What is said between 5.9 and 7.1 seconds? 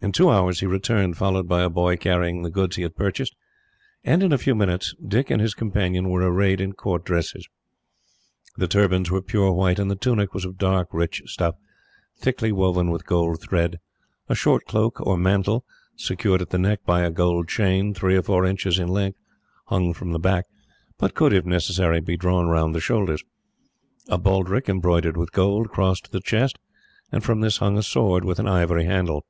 were arrayed in Court